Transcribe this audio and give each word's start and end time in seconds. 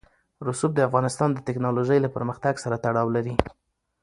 رسوب 0.47 0.71
د 0.75 0.79
افغانستان 0.89 1.29
د 1.33 1.39
تکنالوژۍ 1.47 1.99
له 2.01 2.09
پرمختګ 2.15 2.53
سره 2.63 2.75
تړاو 2.85 3.07
لري. 3.15 3.35